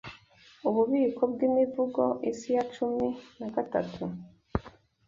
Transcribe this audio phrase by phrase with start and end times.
[0.67, 2.01] Ububiko bw'Imivugo
[2.31, 3.07] Isi ya cumi
[3.39, 4.03] nagatatu